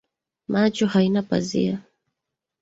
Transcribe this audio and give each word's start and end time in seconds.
Macho 0.47 0.85
haina 0.87 1.21
pazia 1.29 1.83